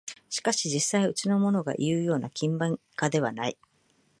[0.31, 3.57] しかし実際はうちのものがいうような勤勉家ではない